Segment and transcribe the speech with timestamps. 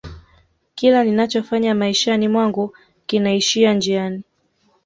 [0.75, 4.23] kila ninachofanya maishani mwangu kinaishia njiani